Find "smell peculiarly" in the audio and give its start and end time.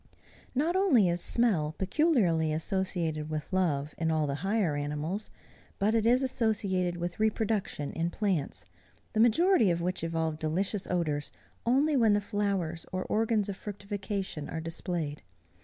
1.21-2.51